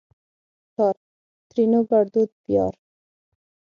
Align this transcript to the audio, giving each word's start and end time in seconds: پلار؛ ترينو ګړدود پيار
پلار؛ 0.73 0.97
ترينو 1.49 1.79
ګړدود 1.89 2.29
پيار 2.43 2.73